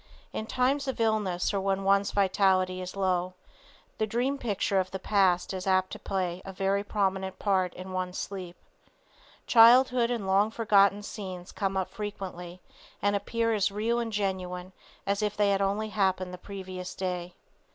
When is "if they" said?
15.21-15.51